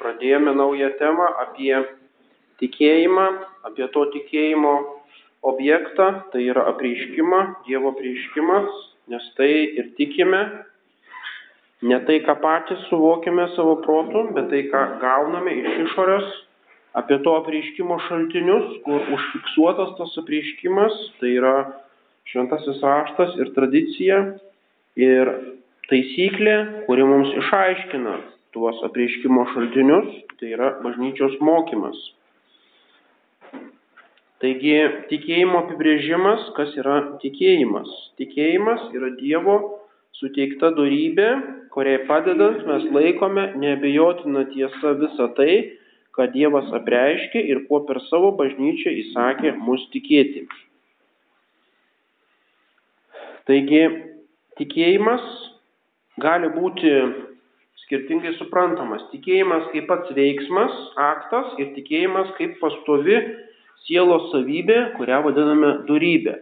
pradėjome 0.00 0.54
naują 0.56 0.90
temą 1.00 1.28
apie 1.42 1.72
tikėjimą, 2.60 3.26
apie 3.68 3.88
to 3.94 4.06
tikėjimo 4.14 4.74
objektą, 5.46 6.08
tai 6.32 6.46
yra 6.50 6.66
apreiškimą, 6.72 7.42
Dievo 7.66 7.92
apreiškimas, 7.94 8.70
nes 9.12 9.26
tai 9.36 9.50
ir 9.78 9.92
tikime, 9.98 10.42
ne 11.86 11.98
tai, 12.08 12.18
ką 12.26 12.38
patys 12.42 12.82
suvokiame 12.90 13.48
savo 13.54 13.76
protu, 13.84 14.26
bet 14.36 14.50
tai, 14.52 14.64
ką 14.72 14.84
gauname 15.02 15.54
iš 15.60 15.82
išorės, 15.86 16.30
apie 16.96 17.20
to 17.24 17.34
apreiškimo 17.42 17.98
šaltinius, 18.08 18.78
kur 18.86 19.04
užfiksuotas 19.18 19.92
tas 19.98 20.16
apreiškimas, 20.22 20.96
tai 21.20 21.36
yra 21.36 21.56
šventasis 22.26 22.80
raštas 22.82 23.36
ir 23.38 23.52
tradicija 23.54 24.22
ir 24.98 25.30
taisyklė, 25.90 26.56
kuri 26.88 27.04
mums 27.06 27.36
išaiškina 27.44 28.16
tuos 28.56 28.78
apreiškimo 28.88 29.44
šaltinius, 29.52 30.12
tai 30.40 30.54
yra 30.56 30.70
bažnyčios 30.80 31.36
mokymas. 31.44 31.98
Taigi 34.40 34.76
tikėjimo 35.10 35.62
apibrėžimas, 35.64 36.48
kas 36.56 36.72
yra 36.80 36.96
tikėjimas? 37.20 37.88
Tikėjimas 38.20 38.88
yra 38.96 39.12
Dievo 39.20 39.56
suteikta 40.16 40.72
darybė, 40.76 41.28
kuriai 41.72 42.02
padedant 42.08 42.64
mes 42.68 42.86
laikome 42.96 43.50
neabejotina 43.60 44.46
tiesa 44.54 44.94
visą 45.00 45.28
tai, 45.36 45.56
ką 46.16 46.30
Dievas 46.32 46.72
apreiškė 46.80 47.42
ir 47.52 47.62
kuo 47.68 47.82
per 47.88 48.00
savo 48.08 48.32
bažnyčią 48.40 48.92
įsakė 49.04 49.52
mus 49.60 49.84
tikėti. 49.92 50.46
Taigi 53.48 53.82
tikėjimas 54.56 55.24
gali 56.24 56.48
būti 56.56 56.92
skirtingai 57.84 58.34
suprantamas. 58.40 59.04
Tikėjimas 59.12 59.68
kaip 59.72 59.86
pats 59.90 60.10
veiksmas, 60.16 60.74
aktas 60.98 61.54
ir 61.60 61.72
tikėjimas 61.76 62.32
kaip 62.38 62.56
pastovi 62.62 63.20
sielos 63.86 64.30
savybė, 64.32 64.78
kurią 64.96 65.22
vadiname 65.26 65.72
durybė. 65.88 66.40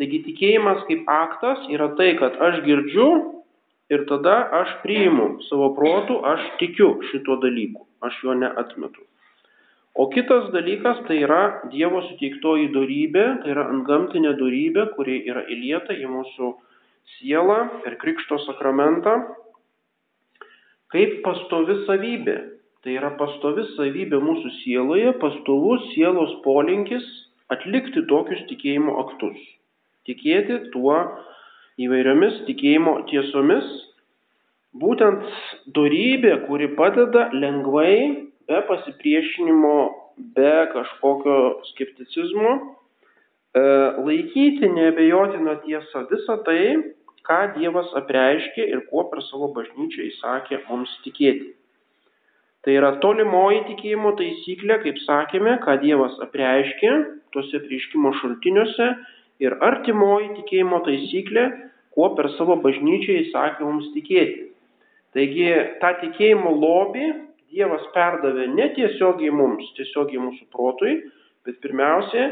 Taigi 0.00 0.22
tikėjimas 0.28 0.84
kaip 0.88 1.08
aktas 1.10 1.66
yra 1.72 1.90
tai, 1.98 2.14
kad 2.20 2.38
aš 2.40 2.62
girdžiu 2.64 3.08
ir 3.92 4.06
tada 4.08 4.36
aš 4.62 4.76
priimu 4.84 5.42
savo 5.48 5.72
protų, 5.76 6.20
aš 6.32 6.46
tikiu 6.62 6.94
šituo 7.10 7.40
dalyku, 7.42 7.84
aš 8.06 8.20
jo 8.24 8.36
neatmetu. 8.38 9.04
O 9.98 10.06
kitas 10.14 10.46
dalykas 10.54 11.02
tai 11.08 11.18
yra 11.26 11.42
Dievo 11.72 12.00
suteiktoji 12.06 12.70
darybė, 12.72 13.24
tai 13.42 13.50
yra 13.56 13.66
antgamtinė 13.72 14.36
darybė, 14.38 14.86
kuri 14.94 15.18
yra 15.26 15.42
įlieta 15.50 15.96
į 15.98 16.06
mūsų 16.08 16.52
sielą 17.16 17.58
per 17.82 17.98
Krikšto 17.98 18.38
sakramentą 18.46 19.18
kaip 20.94 21.20
pastovi 21.26 21.80
savybė. 21.86 22.36
Tai 22.80 22.94
yra 22.96 23.10
pastovi 23.20 23.66
savybė 23.74 24.18
mūsų 24.24 24.50
sieloje, 24.62 25.12
pastovus 25.20 25.84
sielos 25.92 26.32
polinkis 26.46 27.04
atlikti 27.52 28.06
tokius 28.08 28.40
tikėjimo 28.48 28.94
aktus. 29.02 29.36
Tikėti 30.08 30.56
tuo 30.72 30.96
įvairiomis 31.80 32.40
tikėjimo 32.46 32.94
tiesomis, 33.10 33.66
būtent 34.80 35.24
darybė, 35.76 36.36
kuri 36.46 36.70
padeda 36.78 37.28
lengvai, 37.36 38.26
be 38.48 38.60
pasipriešinimo, 38.68 39.76
be 40.36 40.54
kažkokio 40.72 41.36
skepticizmo, 41.72 42.54
e, 43.54 43.62
laikyti 44.08 44.72
neabejotiną 44.72 45.58
tiesą 45.66 46.06
visą 46.10 46.40
tai, 46.46 46.62
ką 47.28 47.40
Dievas 47.56 47.90
apreiškė 48.00 48.66
ir 48.72 48.84
kuo 48.90 49.06
per 49.10 49.22
savo 49.28 49.50
bažnyčią 49.56 50.06
įsakė 50.08 50.60
mums 50.68 50.92
tikėti. 51.04 51.54
Tai 52.64 52.74
yra 52.76 52.90
tolimoji 53.00 53.62
tikėjimo 53.70 54.12
taisyklė, 54.18 54.76
kaip 54.82 55.00
sakėme, 55.06 55.56
ką 55.64 55.78
Dievas 55.84 56.18
apreiškė 56.26 56.92
tuose 57.32 57.62
prieškimo 57.64 58.12
šaltiniuose 58.20 58.88
ir 59.40 59.56
artimoji 59.64 60.34
tikėjimo 60.40 60.82
taisyklė, 60.84 61.46
kuo 61.96 62.10
per 62.18 62.28
savo 62.36 62.58
bažnyčią 62.64 63.16
įsakė 63.24 63.64
mums 63.64 63.88
tikėti. 63.94 64.50
Taigi 65.16 65.48
tą 65.82 65.94
tikėjimo 66.04 66.52
lobį 66.60 67.08
Dievas 67.50 67.82
perdavė 67.94 68.46
ne 68.52 68.68
tiesiogiai 68.76 69.32
mums, 69.34 69.72
tiesiogiai 69.74 70.20
mūsų 70.22 70.44
protui, 70.54 70.92
bet 71.48 71.56
pirmiausia 71.64 72.28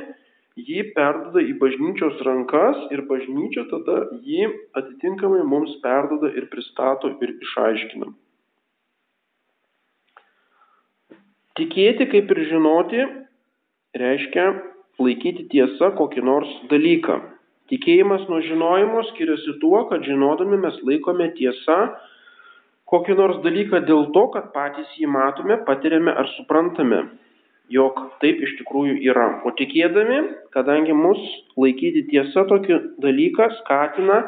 jį 0.66 0.82
perduoda 0.96 1.42
į 1.44 1.54
bažnyčios 1.60 2.19
rankas 2.26 2.80
ir 2.94 3.04
bažnyčia 3.10 3.64
tada 3.70 3.98
jį 4.24 4.48
atitinkamai 4.80 5.44
mums 5.46 5.76
perduoda 5.84 6.32
ir 6.34 6.48
pristato 6.52 7.10
ir 7.22 7.34
išaiškina. 7.46 8.10
Tikėti 11.58 12.06
kaip 12.10 12.30
ir 12.34 12.42
žinoti 12.52 13.06
reiškia 13.98 14.47
laikyti 15.02 15.48
tiesą 15.52 15.91
kokį 15.98 16.22
nors 16.26 16.50
dalyką. 16.70 17.18
Tikėjimas 17.68 18.24
nuo 18.30 18.38
žinojimo 18.41 19.02
skiriasi 19.10 19.58
tuo, 19.62 19.82
kad 19.91 20.06
žinodami 20.06 20.58
mes 20.62 20.78
laikome 20.86 21.30
tiesą 21.38 21.78
kokį 22.88 23.16
nors 23.18 23.41
dalyką 23.44 23.82
dėl 23.86 24.06
to, 24.14 24.24
kad 24.32 24.52
patys 24.54 24.94
jį 24.97 25.10
matome, 25.12 25.58
patiriame 25.66 26.14
ar 26.14 26.30
suprantame 26.36 27.02
jog 27.72 28.00
taip 28.22 28.40
iš 28.44 28.54
tikrųjų 28.60 28.98
yra. 29.10 29.28
O 29.46 29.52
tikėdami, 29.58 30.20
kadangi 30.54 30.96
mus 30.96 31.20
laikyti 31.60 32.06
tiesa 32.10 32.46
tokį 32.48 32.78
dalyką 33.04 33.50
skatina 33.60 34.22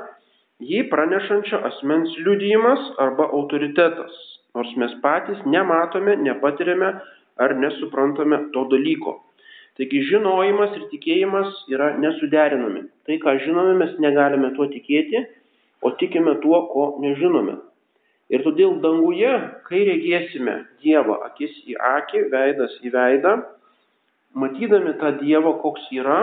jį 0.60 0.84
pranešančio 0.92 1.62
asmens 1.70 2.12
liudijimas 2.20 2.92
arba 3.00 3.30
autoritetas, 3.36 4.12
nors 4.54 4.70
mes 4.76 4.92
patys 5.04 5.40
nematome, 5.46 6.18
nepatiriame 6.20 6.92
ar 7.40 7.56
nesuprantame 7.56 8.44
to 8.54 8.66
dalyko. 8.72 9.16
Taigi 9.80 10.02
žinojimas 10.10 10.74
ir 10.76 10.88
tikėjimas 10.90 11.62
yra 11.72 11.94
nesuderinami. 12.02 12.84
Tai, 13.08 13.16
ką 13.22 13.38
žinome, 13.46 13.78
mes 13.80 13.94
negalime 14.02 14.50
tuo 14.56 14.66
tikėti, 14.68 15.22
o 15.80 15.94
tikime 15.96 16.36
tuo, 16.42 16.66
ko 16.68 16.86
nežinome. 17.00 17.56
Ir 18.30 18.44
todėl 18.46 18.76
danguje, 18.82 19.30
kai 19.66 19.82
regėsime 19.88 20.60
Dievą 20.84 21.18
akis 21.26 21.50
į 21.66 21.74
akį, 21.96 22.28
veidas 22.30 22.76
į 22.86 22.92
veidą, 22.94 23.34
matydami 24.38 24.94
tą 25.00 25.16
Dievą, 25.18 25.56
koks 25.62 25.88
yra, 25.96 26.20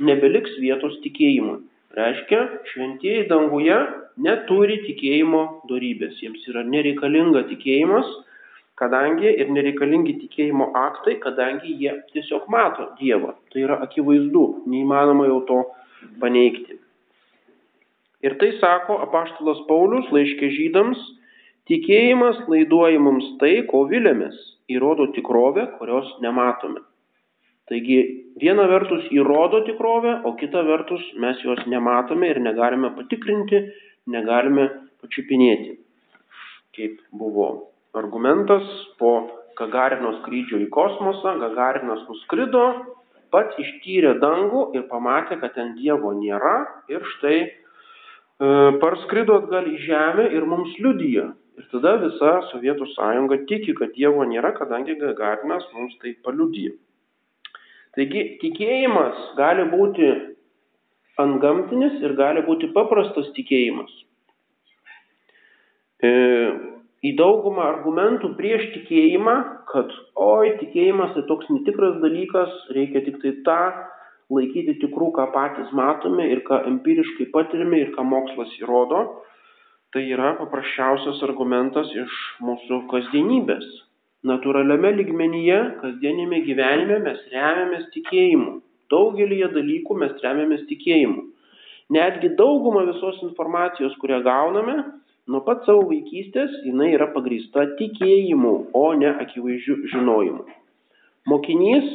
nebeliks 0.00 0.56
vietos 0.62 0.96
tikėjimui. 1.04 1.60
Reiškia, 1.94 2.40
šventieji 2.72 3.26
danguje 3.30 3.76
neturi 4.24 4.80
tikėjimo 4.86 5.42
darybės. 5.70 6.16
Jiems 6.22 6.46
yra 6.50 6.64
nereikalinga 6.66 7.44
tikėjimas, 7.50 8.08
kadangi 8.80 9.28
ir 9.30 9.52
nereikalingi 9.54 10.16
tikėjimo 10.24 10.72
aktai, 10.80 11.18
kadangi 11.22 11.76
jie 11.78 11.92
tiesiog 12.14 12.48
mato 12.50 12.88
Dievą. 12.98 13.36
Tai 13.52 13.66
yra 13.66 13.76
akivaizdu, 13.84 14.46
neįmanoma 14.66 15.28
jau 15.28 15.42
to 15.50 15.60
paneigti. 16.24 16.80
Ir 18.24 18.38
tai 18.40 18.54
sako 18.56 18.96
apaštalas 19.04 19.60
Paulius 19.68 20.08
laiškė 20.14 20.48
žydams 20.56 21.04
Tikėjimas 21.70 22.42
laiduoja 22.52 23.00
mums 23.00 23.24
tai, 23.40 23.62
ko 23.70 23.86
vilėmės, 23.88 24.34
įrodo 24.68 25.06
tikrovę, 25.16 25.64
kurios 25.78 26.10
nematome. 26.20 26.82
Taigi 27.70 27.96
viena 28.40 28.66
vertus 28.68 29.06
įrodo 29.16 29.62
tikrovę, 29.64 30.18
o 30.28 30.34
kita 30.36 30.60
vertus 30.66 31.04
mes 31.16 31.38
jos 31.40 31.62
nematome 31.72 32.28
ir 32.28 32.40
negalime 32.44 32.90
patikrinti, 32.98 33.62
negalime 34.12 34.66
pačiupinėti. 35.00 35.78
Kaip 36.76 36.98
buvo 37.16 37.46
argumentas 37.96 38.68
po 39.00 39.14
Gagarino 39.56 40.10
skrydžio 40.18 40.58
į 40.66 40.68
kosmosą, 40.74 41.36
Gagarinas 41.40 42.02
nuskrido, 42.10 42.64
pats 43.32 43.56
ištyrė 43.62 44.18
dangų 44.20 44.66
ir 44.76 44.84
pamatė, 44.90 45.38
kad 45.40 45.54
ten 45.56 45.72
Dievo 45.78 46.12
nėra 46.18 46.56
ir 46.92 47.06
štai 47.14 47.38
e, 47.40 47.48
parskrido 48.82 49.38
atgal 49.40 49.70
į 49.70 49.78
Žemę 49.86 50.26
ir 50.34 50.44
mums 50.50 50.74
liudyja, 50.82 51.30
Ir 51.54 51.66
tada 51.70 51.94
visa 52.02 52.30
Sovietų 52.50 52.88
sąjunga 52.96 53.44
tiki, 53.48 53.76
kad 53.78 53.92
Dievo 53.94 54.24
nėra, 54.26 54.50
kadangi 54.56 54.96
Gagarinas 54.98 55.66
mums 55.74 55.94
tai 56.02 56.16
paliudyja. 56.26 56.74
Taigi 57.94 58.24
tikėjimas 58.40 59.20
gali 59.38 59.68
būti 59.70 60.08
antgamtinis 61.22 62.00
ir 62.02 62.16
gali 62.18 62.42
būti 62.42 62.72
paprastas 62.74 63.28
tikėjimas. 63.36 63.92
E, 66.02 66.10
į 67.06 67.14
daugumą 67.20 67.68
argumentų 67.68 68.32
prieš 68.38 68.66
tikėjimą, 68.74 69.36
kad 69.70 69.92
oi, 70.18 70.56
tikėjimas 70.58 71.14
tai 71.14 71.22
toks 71.28 71.50
netikras 71.54 72.00
dalykas, 72.02 72.50
reikia 72.74 73.04
tik 73.06 73.20
tai 73.22 73.36
tą 73.46 73.60
laikyti 74.34 74.74
tikrų, 74.82 75.12
ką 75.14 75.28
patys 75.36 75.70
matome 75.76 76.26
ir 76.32 76.42
ką 76.48 76.64
empiriškai 76.72 77.28
patirime 77.34 77.78
ir 77.82 77.94
ką 77.94 78.02
mokslas 78.08 78.50
įrodo, 78.58 79.04
tai 79.94 80.02
yra 80.10 80.34
paprasčiausias 80.40 81.22
argumentas 81.22 81.92
iš 81.94 82.16
mūsų 82.42 82.80
kasdienybės. 82.90 83.64
Naturaliame 84.26 84.90
lygmenyje, 84.98 85.60
kasdienėme 85.80 86.40
gyvenime 86.48 86.98
mes 87.04 87.22
remiamės 87.32 87.86
tikėjimu. 87.94 88.58
Daugelį 88.90 89.40
dalykų 89.54 89.96
mes 90.02 90.18
remiamės 90.24 90.66
tikėjimu. 90.68 91.24
Netgi 91.94 92.32
daugumą 92.36 92.84
visos 92.90 93.22
informacijos, 93.22 93.94
kurią 94.02 94.22
gauname, 94.26 94.78
Nuo 95.24 95.40
pat 95.40 95.62
savo 95.64 95.86
vaikystės 95.88 96.50
jinai 96.66 96.90
yra 96.92 97.06
pagrįsta 97.14 97.62
tikėjimu, 97.78 98.50
o 98.76 98.82
ne 99.00 99.08
akivaizdžiu 99.22 99.78
žinojimu. 99.88 100.42
Mokinys 101.32 101.86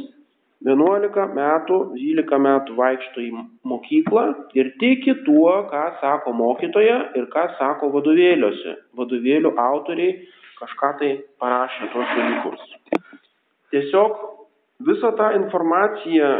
11 0.65 1.35
metų, 1.37 1.77
12 1.95 2.39
metų 2.43 2.75
vaikšto 2.75 3.21
į 3.23 3.29
mokyklą 3.71 4.23
ir 4.59 4.73
tiki 4.81 5.15
tuo, 5.23 5.53
ką 5.71 5.85
sako 6.01 6.33
mokytoja 6.35 6.97
ir 7.15 7.29
ką 7.31 7.45
sako 7.59 7.91
vadovėliuose. 7.93 8.75
Vadovėlių 8.99 9.53
autoriai 9.55 10.17
kažką 10.59 10.91
tai 10.99 11.11
parašė 11.39 11.91
tuos 11.93 12.11
dalykus. 12.17 12.75
Tiesiog 13.71 14.19
visą 14.83 15.13
tą 15.15 15.31
informaciją, 15.37 16.33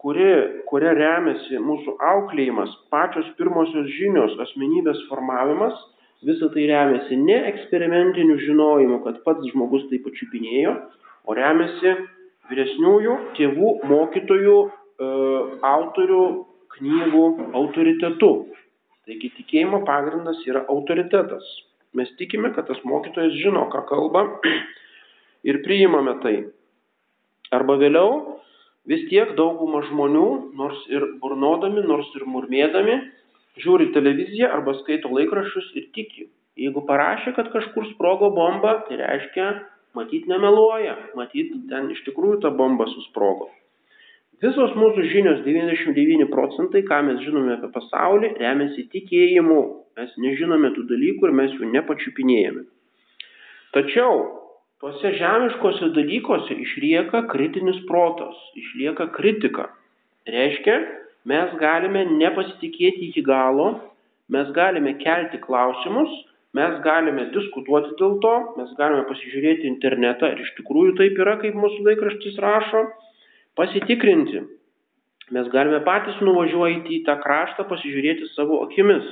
kuri, 0.00 0.28
kuria 0.66 0.96
remiasi 0.98 1.62
mūsų 1.62 1.94
auklėjimas, 2.10 2.74
pačios 2.90 3.30
pirmosios 3.38 3.86
žinios, 3.94 4.34
asmenybės 4.48 5.06
formavimas, 5.12 5.78
Visa 6.20 6.50
tai 6.52 6.66
remiasi 6.68 7.16
ne 7.16 7.36
eksperimentiniu 7.48 8.34
žinojimu, 8.44 8.98
kad 9.04 9.22
pats 9.24 9.46
žmogus 9.54 9.86
tai 9.88 10.02
pačiupinėjo, 10.04 10.74
o 11.24 11.36
remiasi 11.36 11.94
vyresniųjų 12.50 13.16
tėvų, 13.38 13.72
mokytojų, 13.90 14.56
e, 14.68 15.10
autorių, 15.70 16.22
knygų 16.76 17.24
autoritetu. 17.58 18.30
Taigi 19.08 19.30
tikėjimo 19.38 19.82
pagrindas 19.88 20.40
yra 20.46 20.64
autoritetas. 20.70 21.46
Mes 21.98 22.10
tikime, 22.18 22.52
kad 22.54 22.68
tas 22.70 22.78
mokytojas 22.86 23.34
žino, 23.42 23.66
ką 23.72 23.82
kalba 23.88 24.26
ir 25.48 25.62
priimame 25.64 26.18
tai. 26.22 26.36
Arba 27.50 27.74
vėliau 27.80 28.38
vis 28.90 29.06
tiek 29.10 29.34
dauguma 29.38 29.82
žmonių, 29.88 30.26
nors 30.58 30.84
ir 30.92 31.06
burnodami, 31.22 31.82
nors 31.86 32.06
ir 32.18 32.26
murmėdami, 32.30 33.00
žiūri 33.60 33.90
televiziją 33.96 34.52
arba 34.54 34.76
skaito 34.80 35.10
laikraščius 35.10 35.72
ir 35.78 35.90
tiki. 35.96 36.28
Jeigu 36.60 36.82
parašė, 36.86 37.34
kad 37.36 37.50
kažkur 37.54 37.88
sprogo 37.94 38.30
bomba, 38.36 38.80
tai 38.86 39.00
reiškia, 39.00 39.50
matyt 39.98 40.28
nemeluoja, 40.30 40.96
matyt 41.18 41.54
ten 41.70 41.90
iš 41.94 42.04
tikrųjų 42.06 42.40
ta 42.44 42.52
bomba 42.54 42.86
susprogo. 42.92 43.50
Visos 44.40 44.72
mūsų 44.72 45.04
žinios 45.12 45.42
99 45.44 46.30
procentai, 46.32 46.80
ką 46.88 47.02
mes 47.04 47.18
žinome 47.26 47.58
apie 47.58 47.68
pasaulį, 47.74 48.32
remiasi 48.40 48.86
tikėjimu. 48.88 49.60
Mes 50.00 50.14
nežinome 50.16 50.70
tų 50.72 50.86
dalykų 50.88 51.28
ir 51.28 51.34
mes 51.36 51.56
jų 51.58 51.68
nepačiupinėjame. 51.74 52.62
Tačiau 53.76 54.22
tuose 54.80 55.12
žemiškose 55.18 55.90
dalykuose 55.92 56.56
išlieka 56.64 57.26
kritinis 57.28 57.82
protas, 57.90 58.38
išlieka 58.56 59.10
kritika. 59.12 59.68
Reiškia, 60.30 60.78
mes 61.28 61.52
galime 61.60 62.06
nepasitikėti 62.08 63.10
iki 63.10 63.26
galo, 63.26 63.74
mes 64.32 64.48
galime 64.56 64.96
kelti 65.04 65.36
klausimus, 65.44 66.16
mes 66.58 66.78
galime 66.84 67.28
diskutuoti 67.34 67.94
dėl 68.00 68.16
to, 68.24 68.34
mes 68.58 68.70
galime 68.78 69.04
pasižiūrėti 69.10 69.68
internetą 69.70 70.32
ir 70.32 70.42
iš 70.44 70.54
tikrųjų 70.58 70.96
taip 70.98 71.18
yra, 71.22 71.36
kaip 71.42 71.58
mūsų 71.58 71.84
laikraštis 71.86 72.38
rašo, 72.42 72.86
pasitikrinti. 73.58 74.42
Mes 75.30 75.50
galime 75.54 75.78
patys 75.86 76.18
nuvažiuoti 76.26 76.96
į 76.96 77.04
tą 77.06 77.14
kraštą, 77.22 77.68
pasižiūrėti 77.70 78.32
savo 78.34 78.64
akimis. 78.64 79.06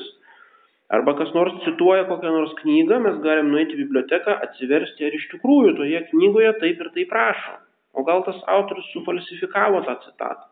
Arba 0.91 1.13
kas 1.19 1.31
nors 1.37 1.55
cituoja 1.67 2.09
kokią 2.09 2.31
nors 2.33 2.55
knygą, 2.63 2.99
mes 3.05 3.19
galim 3.23 3.53
nueiti 3.53 3.77
į 3.77 3.83
biblioteką, 3.85 4.39
atsiversti, 4.49 5.05
ar 5.07 5.15
iš 5.15 5.27
tikrųjų 5.35 5.75
toje 5.79 6.01
knygoje 6.11 6.53
taip 6.63 6.81
ir 6.81 6.91
taip 6.95 7.13
rašo. 7.13 7.59
O 7.95 8.05
gal 8.09 8.25
tas 8.27 8.39
autorius 8.51 8.89
sufalsifikavo 8.95 9.83
tą 9.87 9.99
citatą. 10.07 10.49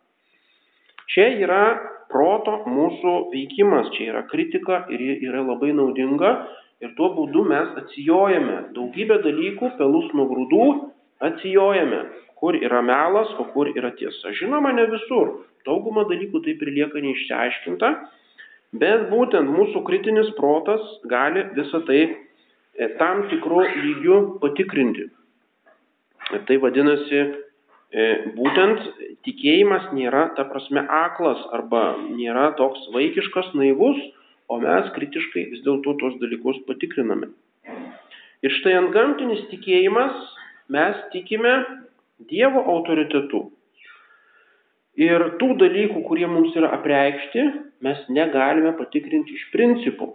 Čia 1.14 1.26
yra 1.40 1.62
proto 2.12 2.60
mūsų 2.68 3.14
veikimas, 3.32 3.88
čia 3.96 4.10
yra 4.12 4.22
kritika 4.30 4.84
ir 4.92 5.02
ji 5.02 5.18
yra 5.28 5.42
labai 5.46 5.72
naudinga 5.74 6.32
ir 6.84 6.92
tuo 6.98 7.10
būdu 7.16 7.44
mes 7.48 7.72
atsijojame 7.82 8.58
daugybę 8.76 9.20
dalykų, 9.24 9.72
pelus 9.78 10.10
nuo 10.16 10.26
grūdų 10.30 10.66
atsijojame, 11.28 12.02
kur 12.40 12.58
yra 12.58 12.82
melas, 12.84 13.32
o 13.40 13.48
kur 13.54 13.70
yra 13.72 13.92
tiesa. 13.96 14.34
Žinoma, 14.40 14.74
ne 14.76 14.86
visur. 14.92 15.32
Dauguma 15.66 16.04
dalykų 16.10 16.42
taip 16.44 16.62
ir 16.62 16.72
lieka 16.76 17.02
neišsiaiškinta, 17.02 17.92
bet 18.80 19.08
būtent 19.10 19.50
mūsų 19.50 19.82
kritinis 19.88 20.28
protas 20.36 20.84
gali 21.10 21.46
visą 21.56 21.80
tai 21.88 22.02
e, 22.04 22.90
tam 23.00 23.26
tikrų 23.32 23.64
lygių 23.72 24.20
patikrinti. 24.42 25.08
Ir 26.34 26.46
tai 26.46 26.56
vadinasi 26.62 27.24
E, 27.94 28.06
būtent 28.34 28.82
tikėjimas 29.24 29.92
nėra, 29.94 30.32
ta 30.34 30.44
prasme, 30.50 30.82
aklas 30.90 31.38
arba 31.54 31.94
nėra 32.02 32.50
toks 32.58 32.82
vaikiškas, 32.94 33.52
naivus, 33.54 34.00
o 34.48 34.58
mes 34.62 34.92
kritiškai 34.94 35.48
vis 35.52 35.64
dėlto 35.66 35.96
tos 36.00 36.16
dalykus 36.22 36.62
patikriname. 36.68 37.30
Ir 38.44 38.54
štai 38.60 38.76
ant 38.78 38.92
gamtinis 38.94 39.46
tikėjimas 39.50 40.16
mes 40.72 41.02
tikime 41.14 41.54
Dievo 42.30 42.62
autoritetu. 42.72 43.42
Ir 44.96 45.22
tų 45.40 45.50
dalykų, 45.60 46.00
kurie 46.08 46.24
mums 46.30 46.54
yra 46.56 46.70
apreikšti, 46.78 47.42
mes 47.84 47.98
negalime 48.08 48.72
patikrinti 48.78 49.36
iš 49.36 49.42
principų. 49.52 50.14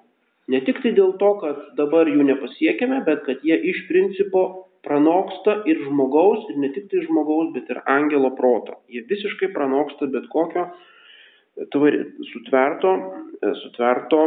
Ne 0.50 0.64
tik 0.66 0.82
tai 0.82 0.96
dėl 0.98 1.14
to, 1.22 1.30
kad 1.44 1.60
dabar 1.78 2.10
jų 2.10 2.26
nepasiekime, 2.26 3.04
bet 3.06 3.22
kad 3.28 3.46
jie 3.46 3.60
iš 3.70 3.84
principo 3.86 4.72
pranoksta 4.82 5.60
ir 5.70 5.84
žmogaus, 5.86 6.48
ir 6.50 6.58
ne 6.64 6.72
tik 6.74 6.90
tai 6.90 7.04
žmogaus, 7.06 7.52
bet 7.54 7.70
ir 7.70 7.84
angelo 7.86 8.34
protą. 8.40 8.80
Jie 8.90 9.06
visiškai 9.12 9.52
pranoksta 9.54 10.10
bet 10.10 10.26
kokio 10.34 10.72
sutverto, 12.32 12.96
sutverto, 13.64 14.22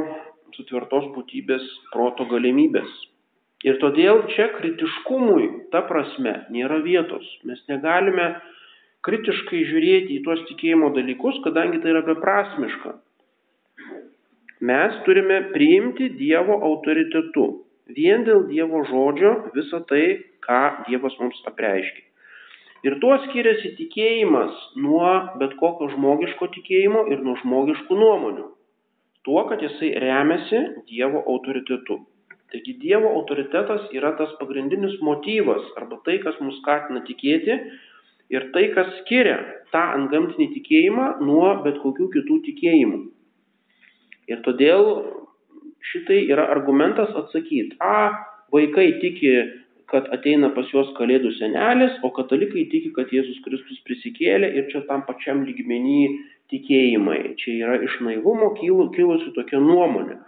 sutvertos 0.56 1.10
būtybės 1.14 1.64
proto 1.92 2.26
galimybės. 2.30 2.90
Ir 3.64 3.78
todėl 3.80 4.26
čia 4.34 4.50
kritiškumui, 4.58 5.70
ta 5.72 5.80
prasme, 5.88 6.34
nėra 6.52 6.82
vietos. 6.84 7.24
Mes 7.48 7.62
negalime 7.70 8.34
kritiškai 9.06 9.62
žiūrėti 9.70 10.18
į 10.18 10.22
tuos 10.26 10.42
tikėjimo 10.50 10.90
dalykus, 10.96 11.40
kadangi 11.46 11.80
tai 11.80 11.94
yra 11.94 12.04
beprasmiška. 12.04 12.94
Mes 14.64 15.00
turime 15.04 15.40
priimti 15.52 16.10
Dievo 16.16 16.60
autoritetu. 16.68 17.46
Vien 17.96 18.24
dėl 18.24 18.46
Dievo 18.48 18.84
žodžio 18.88 19.32
visą 19.56 19.80
tai 19.88 20.04
ką 20.44 20.60
Dievas 20.88 21.16
mums 21.20 21.40
apreiškia. 21.48 22.04
Ir 22.84 22.98
tuo 23.00 23.14
skiriasi 23.22 23.70
tikėjimas 23.78 24.56
nuo 24.76 25.08
bet 25.40 25.54
kokio 25.60 25.88
žmogiško 25.94 26.50
tikėjimo 26.52 27.06
ir 27.14 27.22
nuo 27.24 27.38
žmogiškų 27.40 27.96
nuomonių. 27.96 28.50
Tuo, 29.24 29.40
kad 29.48 29.62
jisai 29.64 29.94
remiasi 30.04 30.60
Dievo 30.90 31.22
autoritetu. 31.32 32.02
Taigi 32.52 32.74
Dievo 32.82 33.14
autoritetas 33.16 33.88
yra 33.96 34.12
tas 34.18 34.34
pagrindinis 34.36 34.98
motyvas 35.00 35.64
arba 35.80 35.96
tai, 36.04 36.18
kas 36.20 36.36
mus 36.44 36.60
skatina 36.60 37.00
tikėti 37.08 37.56
ir 38.36 38.50
tai, 38.52 38.66
kas 38.76 38.92
skiria 39.00 39.38
tą 39.72 39.80
antgamtinį 39.96 40.50
tikėjimą 40.58 41.08
nuo 41.24 41.48
bet 41.64 41.80
kokių 41.80 42.10
kitų 42.18 42.38
tikėjimų. 42.50 43.00
Ir 44.28 44.44
todėl 44.44 44.90
šitai 45.88 46.20
yra 46.28 46.50
argumentas 46.52 47.16
atsakyti, 47.16 47.80
a, 47.80 48.12
vaikai 48.52 48.90
tiki 49.00 49.34
kad 49.90 50.08
ateina 50.14 50.50
pas 50.56 50.68
juos 50.72 50.90
kalėdų 50.98 51.34
senelis, 51.38 51.96
o 52.06 52.10
katalikai 52.14 52.66
tiki, 52.72 52.92
kad 52.96 53.12
Jėzus 53.12 53.40
Kristus 53.44 53.80
prisikėlė 53.86 54.50
ir 54.58 54.68
čia 54.72 54.84
tam 54.88 55.04
pačiam 55.08 55.44
lygmenį 55.46 56.02
tikėjimai. 56.52 57.20
Čia 57.40 57.56
yra 57.60 57.78
iš 57.84 57.98
naivumo 58.04 58.52
kilusi 58.58 59.32
tokia 59.36 59.60
nuomonė, 59.62 60.18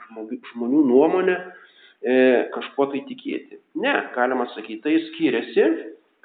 žmonių 0.52 0.82
nuomonė 0.90 1.36
e, 1.36 2.16
kažkuo 2.54 2.90
tai 2.92 3.04
tikėti. 3.08 3.60
Ne, 3.82 3.94
galima 4.16 4.48
sakyti, 4.54 4.82
tai 4.84 4.96
skiriasi, 5.10 5.68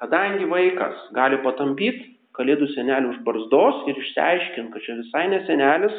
kadangi 0.01 0.49
vaikas 0.51 1.07
gali 1.15 1.39
patampyti 1.45 2.11
kalėdų 2.37 2.69
senelį 2.73 3.11
už 3.11 3.23
barzdos 3.27 3.81
ir 3.91 3.97
išsiaiškinti, 3.99 4.71
kad 4.73 4.85
čia 4.85 4.97
visai 5.01 5.25
ne 5.31 5.41
senelis, 5.47 5.95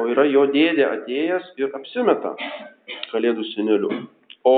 o 0.00 0.06
yra 0.12 0.26
jo 0.28 0.44
dėdė 0.52 0.84
atėjęs 0.88 1.52
ir 1.60 1.72
apsimeta 1.78 2.34
kalėdų 3.12 3.46
seneliu. 3.52 3.92
O 4.48 4.56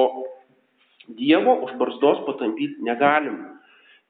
Dievo 1.08 1.58
už 1.66 1.74
barzdos 1.80 2.22
patampyti 2.26 2.82
negalim. 2.84 3.42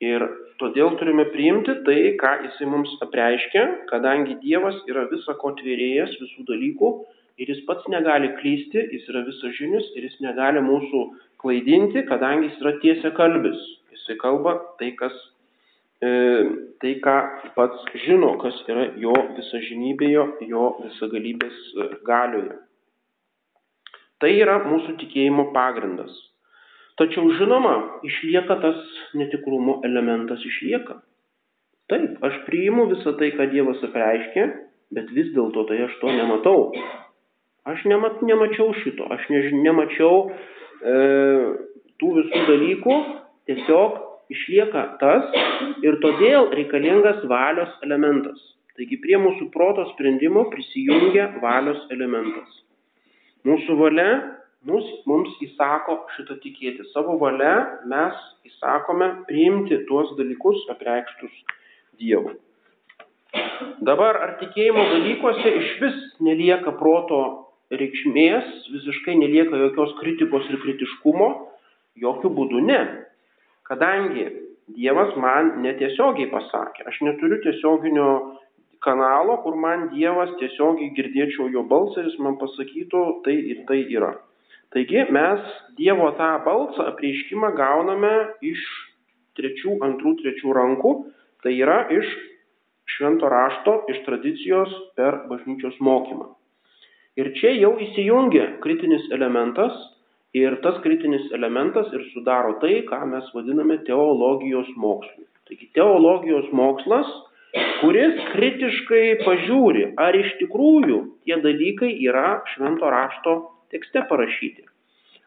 Ir 0.03 0.23
todėl 0.61 0.97
turime 0.99 1.25
priimti 1.33 1.75
tai, 1.87 2.15
ką 2.21 2.33
jisai 2.45 2.67
mums 2.71 2.93
apreiškia, 3.05 3.65
kadangi 3.91 4.39
Dievas 4.43 4.81
yra 4.91 5.07
visako 5.11 5.55
tvėrėjas 5.61 6.17
visų 6.21 6.47
dalykų 6.51 6.91
ir 7.39 7.51
jis 7.51 7.63
pats 7.69 7.87
negali 7.91 8.33
klysti, 8.39 8.89
jis 8.95 9.07
yra 9.11 9.25
visažinis 9.27 9.87
ir 9.95 10.07
jis 10.09 10.19
negali 10.23 10.63
mūsų 10.63 11.05
klaidinti, 11.43 12.05
kadangi 12.11 12.51
jis 12.51 12.61
yra 12.63 12.75
tiesia 12.83 13.15
kalbis. 13.17 13.63
Jisai 13.95 14.19
kalba 14.21 14.59
tai, 14.79 14.93
kas, 14.99 15.15
e, 16.03 16.11
tai 16.83 16.95
ką 17.07 17.17
pats 17.57 17.89
žino, 18.05 18.35
kas 18.43 18.61
yra 18.69 18.91
jo 19.01 19.15
visažinybėje, 19.39 20.29
jo 20.51 20.69
visagalybės 20.85 21.65
galioje. 22.07 22.61
Tai 24.23 24.31
yra 24.31 24.61
mūsų 24.67 24.99
tikėjimo 25.03 25.51
pagrindas. 25.55 26.15
Tačiau 27.01 27.27
žinoma, 27.39 27.75
išlieka 28.07 28.55
tas 28.63 28.79
netikrumo 29.19 29.81
elementas 29.87 30.43
išlieka. 30.47 31.01
Taip, 31.91 32.21
aš 32.25 32.37
priimu 32.47 32.87
visą 32.93 33.17
tai, 33.19 33.33
ką 33.35 33.49
Dievas 33.51 33.83
apreiškė, 33.85 34.45
bet 34.95 35.11
vis 35.17 35.33
dėlto 35.35 35.67
tai 35.69 35.83
aš 35.89 35.97
to 36.01 36.13
nematau. 36.15 36.61
Aš 37.69 37.83
nemat, 37.91 38.23
nemačiau 38.23 38.71
šito, 38.83 39.09
aš 39.11 39.27
ne, 39.33 39.41
nemačiau 39.65 40.29
e, 40.31 40.95
tų 42.01 42.11
visų 42.21 42.43
dalykų, 42.49 42.97
tiesiog 43.51 43.99
išlieka 44.33 44.85
tas 45.01 45.35
ir 45.85 45.99
todėl 46.05 46.53
reikalingas 46.55 47.25
valios 47.29 47.73
elementas. 47.87 48.39
Taigi 48.79 48.99
prie 49.03 49.19
mūsų 49.23 49.51
proto 49.55 49.85
sprendimo 49.93 50.47
prisijungia 50.51 51.29
valios 51.43 51.83
elementas. 51.95 52.63
Mūsų 53.47 53.77
valia 53.79 54.09
mus, 54.69 54.87
mums 55.09 55.35
įsako 55.45 55.99
šitą 56.17 56.39
tikėti. 56.43 56.87
Savo 56.93 57.19
valia 57.21 57.55
mes 57.91 58.19
įsakome 58.49 59.11
priimti 59.29 59.83
tuos 59.89 60.13
dalykus 60.19 60.65
apreikštus 60.75 61.35
Dievui. 62.01 62.37
Dabar 63.85 64.19
ar 64.23 64.37
tikėjimo 64.41 64.85
dalykuose 64.93 65.51
iš 65.61 65.73
vis 65.83 65.99
nelieka 66.23 66.75
proto 66.79 67.21
reikšmės, 67.75 68.69
visiškai 68.71 69.17
nelieka 69.19 69.59
jokios 69.59 69.95
kritikos 70.01 70.47
ir 70.51 70.61
kritiškumo, 70.63 71.29
jokių 72.03 72.31
būdų 72.39 72.65
ne. 72.69 72.81
Kadangi 73.69 74.27
Dievas 74.75 75.13
man 75.21 75.59
netiesiogiai 75.61 76.31
pasakė, 76.33 76.87
aš 76.89 77.03
neturiu 77.05 77.37
tiesioginio 77.45 78.09
kanalo, 78.85 79.37
kur 79.45 79.57
man 79.61 79.91
Dievas 79.93 80.33
tiesiogiai 80.41 80.93
girdėčiau 80.97 81.51
jo 81.53 81.65
balsą 81.69 82.01
ir 82.01 82.09
jis 82.11 82.21
man 82.25 82.39
pasakytų, 82.41 83.03
tai 83.27 83.35
ir 83.53 83.65
tai 83.69 83.83
yra. 83.93 84.15
Taigi 84.75 85.05
mes 85.15 85.41
Dievo 85.79 86.09
tą 86.19 86.29
balsą 86.43 86.89
apreiškimą 86.91 87.53
gauname 87.55 88.13
iš 88.43 88.63
trečių, 89.39 89.77
antrų, 89.87 90.17
trečių 90.23 90.55
rankų, 90.55 90.93
tai 91.47 91.53
yra 91.63 91.85
iš 91.95 92.11
švento 92.95 93.31
rašto, 93.31 93.77
iš 93.91 94.01
tradicijos 94.07 94.73
per 94.99 95.25
bažnyčios 95.31 95.79
mokymą. 95.79 96.33
Ir 97.15 97.31
čia 97.39 97.55
jau 97.55 97.77
įsijungia 97.79 98.49
kritinis 98.67 99.07
elementas 99.15 99.79
ir 100.35 100.59
tas 100.67 100.81
kritinis 100.83 101.31
elementas 101.39 101.95
ir 101.95 102.03
sudaro 102.11 102.57
tai, 102.63 102.81
ką 102.91 103.05
mes 103.13 103.31
vadiname 103.35 103.79
teologijos 103.87 104.71
mokslu. 104.75 105.23
Taigi 105.47 105.71
teologijos 105.79 106.51
mokslas, 106.51 107.07
kuris 107.79 108.19
kritiškai 108.33 109.21
pažiūri, 109.23 109.93
ar 110.03 110.19
iš 110.19 110.35
tikrųjų 110.43 111.01
tie 111.23 111.39
dalykai 111.47 111.95
yra 112.11 112.41
švento 112.55 112.91
rašto 112.91 113.37
tekste 113.73 114.05
parašyti. 114.11 114.65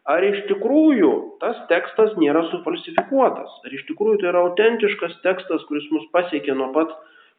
Ar 0.07 0.23
iš 0.23 0.45
tikrųjų 0.47 1.11
tas 1.41 1.57
tekstas 1.67 2.13
nėra 2.21 2.45
sufalsifikuotas, 2.47 3.51
ar 3.67 3.73
iš 3.75 3.83
tikrųjų 3.89 4.21
tai 4.21 4.29
yra 4.31 4.45
autentiškas 4.45 5.17
tekstas, 5.25 5.65
kuris 5.67 5.87
mus 5.91 6.05
pasiekė 6.13 6.55
nuo 6.55 6.69
pat 6.75 6.93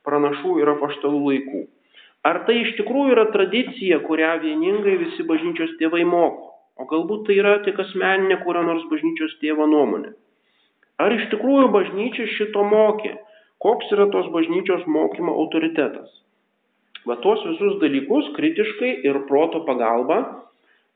pranašų 0.05 0.59
ir 0.61 0.73
apaštalų 0.75 1.23
laikų. 1.31 1.63
Ar 2.29 2.43
tai 2.45 2.59
iš 2.65 2.75
tikrųjų 2.77 3.15
yra 3.15 3.25
tradicija, 3.33 4.03
kurią 4.05 4.35
vieningai 4.43 4.99
visi 5.01 5.25
bažnyčios 5.25 5.79
tėvai 5.81 6.05
moko, 6.05 6.51
o 6.77 6.85
galbūt 6.91 7.29
tai 7.29 7.39
yra 7.41 7.55
tik 7.65 7.79
asmeninė 7.81 8.43
kurio 8.43 8.67
nors 8.67 8.85
bažnyčios 8.91 9.39
tėvo 9.41 9.65
nuomonė. 9.71 10.13
Ar 11.01 11.15
iš 11.15 11.29
tikrųjų 11.33 11.71
bažnyčia 11.73 12.27
šito 12.35 12.65
mokė, 12.69 13.15
koks 13.65 13.89
yra 13.95 14.11
tos 14.13 14.29
bažnyčios 14.35 14.85
mokymo 14.91 15.35
autoritetas. 15.41 16.11
Va 17.09 17.17
tuos 17.23 17.41
visus 17.47 17.79
dalykus 17.81 18.29
kritiškai 18.37 18.91
ir 19.07 19.23
proto 19.31 19.63
pagalba 19.65 20.19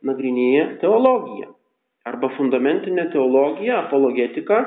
nagrinėja 0.06 0.68
teologija. 0.82 1.50
Arba 2.09 2.32
fundamentinė 2.37 3.09
teologija, 3.12 3.85
apologetika 3.85 4.62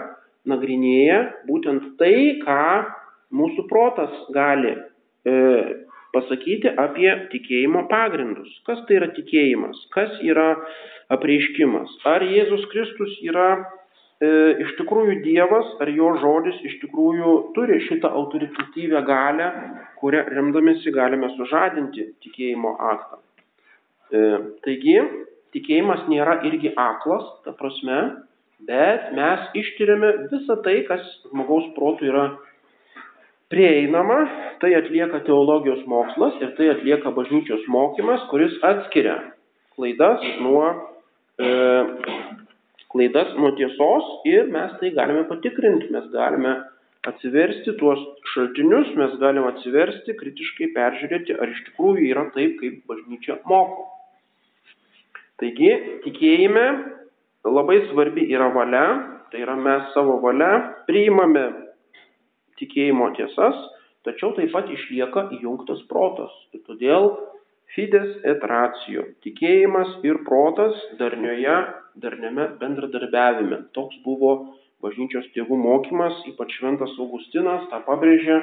nagrinėja 0.47 1.19
būtent 1.49 1.95
tai, 1.99 2.39
ką 2.43 2.61
mūsų 3.35 3.65
protas 3.67 4.13
gali 4.35 4.71
e, 4.75 5.33
pasakyti 6.15 6.71
apie 6.79 7.09
tikėjimo 7.33 7.85
pagrindus. 7.91 8.51
Kas 8.67 8.83
tai 8.87 8.99
yra 9.01 9.09
tikėjimas, 9.15 9.81
kas 9.95 10.13
yra 10.23 10.53
apreiškimas. 11.13 11.97
Ar 12.07 12.23
Jėzus 12.25 12.65
Kristus 12.71 13.17
yra 13.25 13.49
e, 13.57 14.29
iš 14.63 14.75
tikrųjų 14.79 15.19
Dievas, 15.25 15.75
ar 15.83 15.91
jo 15.91 16.13
žodis 16.23 16.61
iš 16.69 16.79
tikrųjų 16.85 17.35
turi 17.57 17.81
šitą 17.89 18.13
autoritatyvę 18.21 19.03
galę, 19.09 19.51
kurią 19.99 20.23
remdamėsi 20.31 20.93
galime 20.95 21.33
sužadinti 21.35 22.13
tikėjimo 22.23 22.77
aktą. 22.93 23.24
E, 24.13 24.23
taigi, 24.65 24.97
tikėjimas 25.55 26.05
nėra 26.11 26.39
irgi 26.47 26.73
aklas, 26.77 27.25
ta 27.45 27.55
prasme, 27.57 27.99
bet 28.67 29.11
mes 29.17 29.47
ištyrėme 29.57 30.11
visą 30.33 30.59
tai, 30.65 30.81
kas 30.89 31.01
žmogaus 31.29 31.71
protų 31.77 32.09
yra 32.11 32.25
prieinama, 33.53 34.19
tai 34.61 34.73
atlieka 34.77 35.21
teologijos 35.27 35.83
mokslas 35.89 36.37
ir 36.41 36.53
tai 36.57 36.71
atlieka 36.73 37.13
bažnyčios 37.15 37.65
mokymas, 37.71 38.25
kuris 38.31 38.55
atskiria 38.65 39.19
klaidas 39.75 40.23
nuo, 40.41 40.69
e, 41.39 41.49
klaidas 42.93 43.35
nuo 43.39 43.51
tiesos 43.59 44.09
ir 44.27 44.49
mes 44.53 44.73
tai 44.79 44.93
galime 44.95 45.25
patikrinti, 45.29 45.91
mes 45.93 46.07
galime 46.13 46.55
atsiversti 47.09 47.75
tuos 47.79 48.01
šaltinius, 48.33 48.91
mes 48.99 49.15
galime 49.21 49.51
atsiversti, 49.51 50.15
kritiškai 50.19 50.71
peržiūrėti, 50.75 51.35
ar 51.39 51.51
iš 51.51 51.61
tikrųjų 51.69 52.07
yra 52.09 52.25
taip, 52.35 52.57
kaip 52.61 52.81
bažnyčia 52.89 53.39
moko. 53.49 53.87
Taigi, 55.41 55.71
tikėjime 56.05 56.65
labai 57.45 57.81
svarbi 57.89 58.25
yra 58.31 58.49
valia, 58.55 58.85
tai 59.31 59.43
yra 59.43 59.55
mes 59.59 59.91
savo 59.93 60.17
valia 60.23 60.51
priimame 60.87 61.45
tikėjimo 62.59 63.11
tiesas, 63.17 63.57
tačiau 64.07 64.33
taip 64.37 64.53
pat 64.55 64.69
išlieka 64.71 65.27
įjungtas 65.37 65.81
protas. 65.91 66.33
Ir 66.55 66.63
todėl 66.67 67.11
fides 67.75 68.21
et 68.23 68.43
ratio- 68.47 69.03
tikėjimas 69.25 69.97
ir 70.07 70.23
protas 70.27 70.75
darnioje, 70.99 71.57
darniame 71.99 72.47
bendradarbiavime. 72.61 73.65
Toks 73.73 73.99
buvo 74.05 74.55
bažnyčios 74.85 75.27
tėvų 75.35 75.57
mokymas, 75.59 76.21
ypač 76.31 76.53
Šventas 76.59 76.93
Augustinas 77.01 77.65
tą 77.71 77.81
pabrėžė, 77.87 78.39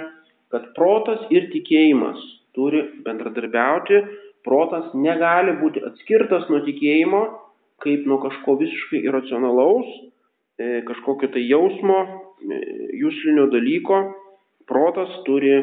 kad 0.52 0.72
protas 0.76 1.22
ir 1.30 1.48
tikėjimas 1.54 2.18
turi 2.56 2.82
bendradarbiauti, 3.06 4.02
protas 4.44 4.90
negali 4.98 5.54
būti 5.62 5.80
atskirtas 5.86 6.50
nuo 6.50 6.60
tikėjimo 6.66 7.22
kaip 7.82 8.06
nuo 8.06 8.18
kažko 8.22 8.56
visiškai 8.60 9.02
iracionalaus, 9.08 9.88
e, 10.58 10.82
kažkokio 10.86 11.32
tai 11.34 11.42
jausmo, 11.48 11.98
jūslinio 12.98 13.48
dalyko, 13.52 14.00
protas 14.70 15.10
turi 15.26 15.54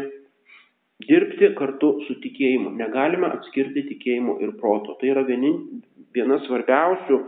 dirbti 1.08 1.54
kartu 1.60 1.94
su 2.08 2.18
tikėjimu. 2.24 2.74
Negalime 2.80 3.32
atskirti 3.32 3.86
tikėjimo 3.94 4.40
ir 4.44 4.56
proto. 4.60 4.98
Tai 5.00 5.12
yra 5.14 5.24
vieni, 5.28 5.52
viena 6.16 6.40
svarbiausių 6.46 7.20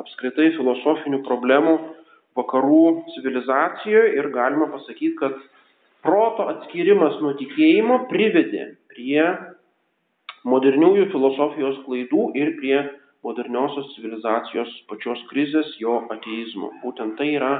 apskritai 0.00 0.50
filosofinių 0.56 1.22
problemų 1.26 1.76
vakarų 2.38 2.84
civilizacijoje 3.14 4.14
ir 4.18 4.30
galima 4.34 4.70
pasakyti, 4.72 5.16
kad 5.18 5.36
proto 6.04 6.46
atskirimas 6.52 7.18
nuo 7.24 7.34
tikėjimo 7.38 8.04
privedė 8.10 8.70
prie 8.92 9.24
moderniųjų 10.48 11.10
filosofijos 11.12 11.80
klaidų 11.86 12.30
ir 12.38 12.54
prie 12.60 12.76
moderniosios 13.26 13.90
civilizacijos 13.96 14.70
pačios 14.88 15.20
krizės, 15.32 15.74
jo 15.80 16.00
ateizmo. 16.12 16.70
Būtent 16.84 17.18
tai 17.18 17.34
yra 17.34 17.52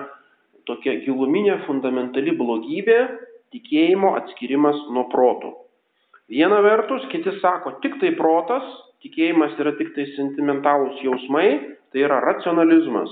tokia 0.69 0.97
giluminė 1.05 1.61
fundamentali 1.67 2.33
blogybė 2.37 3.01
tikėjimo 3.53 4.15
atskirimas 4.21 4.79
nuo 4.95 5.09
proto. 5.13 5.53
Viena 6.31 6.61
vertus, 6.63 7.05
kiti 7.11 7.35
sako, 7.41 7.75
tik 7.83 7.99
tai 8.01 8.13
protas, 8.17 8.65
tikėjimas 9.03 9.57
yra 9.59 9.75
tik 9.79 9.91
tai 9.97 10.07
sentimentalūs 10.15 11.01
jausmai, 11.03 11.49
tai 11.91 12.05
yra 12.07 12.21
racionalizmas. 12.23 13.11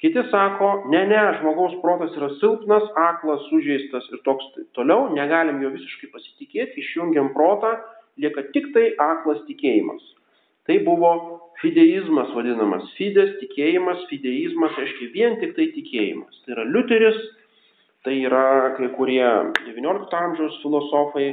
Kiti 0.00 0.22
sako, 0.30 0.68
ne, 0.88 1.02
ne, 1.10 1.20
žmogaus 1.40 1.74
protas 1.82 2.14
yra 2.16 2.30
silpnas, 2.38 2.86
aklas, 2.96 3.42
sužeistas 3.50 4.06
ir 4.14 4.22
toks 4.24 4.46
toliau, 4.76 5.10
negalim 5.12 5.60
jo 5.60 5.74
visiškai 5.74 6.08
pasitikėti, 6.14 6.80
išjungiam 6.80 7.34
protą, 7.34 7.74
lieka 8.20 8.46
tik 8.54 8.70
tai 8.72 8.86
aklas 8.96 9.42
tikėjimas. 9.48 10.00
Tai 10.68 10.78
buvo 10.86 11.10
fideizmas 11.60 12.32
vadinamas. 12.36 12.88
Fides 12.96 13.34
tikėjimas, 13.42 14.06
fideizmas 14.08 14.76
reiškia 14.80 15.10
vien 15.12 15.36
tik 15.42 15.52
tai 15.58 15.68
tikėjimas. 15.74 16.40
Tai 16.44 16.56
yra 16.56 16.64
Liuteris, 16.68 17.20
tai 18.06 18.16
yra 18.24 18.44
kai 18.78 18.88
kurie 18.96 19.26
XIX 19.66 20.20
amžiaus 20.22 20.56
filosofai, 20.62 21.26